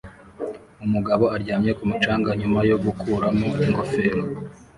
[0.85, 4.21] Umugabo aryamye ku mucanga nyuma yo gukuramo ingofero